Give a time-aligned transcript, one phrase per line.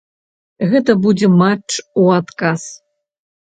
[0.71, 2.61] Гэта будзе матч у адказ.